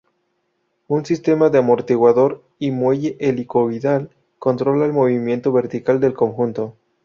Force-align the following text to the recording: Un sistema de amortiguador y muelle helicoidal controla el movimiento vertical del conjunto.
Un 0.87 1.05
sistema 1.05 1.51
de 1.51 1.59
amortiguador 1.59 2.41
y 2.57 2.71
muelle 2.71 3.17
helicoidal 3.19 4.09
controla 4.39 4.87
el 4.87 4.93
movimiento 4.93 5.51
vertical 5.51 5.99
del 5.99 6.15
conjunto. 6.15 6.75